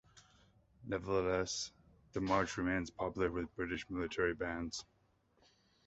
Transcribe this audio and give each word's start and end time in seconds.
Nevertheless, 0.83 1.71
the 2.13 2.21
march 2.21 2.57
remains 2.57 2.89
popular 2.89 3.29
with 3.29 3.55
British 3.55 3.87
military 3.87 4.33
bands. 4.33 4.83